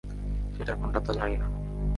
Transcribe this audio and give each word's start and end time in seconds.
সেটা 0.57 0.73
কোনটা, 0.75 0.99
তা 0.99 1.11
জানি 1.13 1.35
না। 1.37 1.47